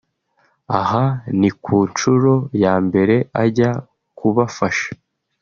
aha 0.79 1.03
ni 1.39 1.49
ku 1.63 1.75
nshuro 1.89 2.33
ya 2.63 2.73
mbere 2.87 3.15
ajya 3.43 3.71
kubafasha 4.17 4.91